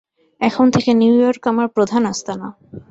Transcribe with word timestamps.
এখন 0.41 0.65
থেকে 0.71 0.91
New 0.93 1.13
York 1.19 1.43
আমার 1.47 1.67
প্রধান 1.67 2.03
আস্তানা। 2.05 2.47